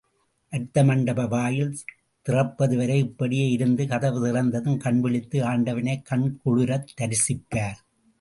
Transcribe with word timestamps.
அர்த்தமண்டப 0.51 1.27
வாயில் 1.27 1.77
திறப்பது 2.21 2.77
வரை 2.77 2.99
இப்படியே 2.99 3.49
இருந்து 3.49 3.87
கதவு 3.87 4.25
திறந்ததும் 4.25 4.77
கண்விழித்து 4.77 5.43
ஆண்டவனைக் 5.43 6.05
கண் 6.05 6.39
குளிரத் 6.45 6.87
தரிசிப்பார். 7.01 7.77